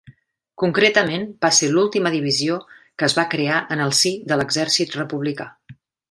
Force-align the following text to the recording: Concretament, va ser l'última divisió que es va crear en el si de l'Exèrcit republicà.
Concretament, 0.61 1.25
va 1.45 1.51
ser 1.57 1.67
l'última 1.73 2.13
divisió 2.15 2.57
que 2.71 3.07
es 3.09 3.15
va 3.21 3.25
crear 3.37 3.59
en 3.75 3.83
el 3.85 3.93
si 4.03 4.13
de 4.33 4.39
l'Exèrcit 4.41 4.97
republicà. 5.01 5.47